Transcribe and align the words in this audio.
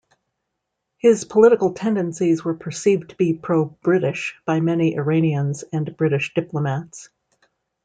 His 0.97 1.25
political 1.25 1.73
tendencies 1.75 2.43
were 2.43 2.55
perceived 2.55 3.11
to 3.11 3.15
be 3.17 3.35
pro-British 3.35 4.35
by 4.45 4.59
many 4.59 4.95
Iranians 4.97 5.63
and 5.71 5.95
British 5.95 6.33
diplomats. 6.33 7.09